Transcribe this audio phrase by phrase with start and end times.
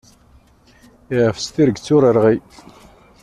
[1.17, 2.35] Iɛfes tirget ur irɣi.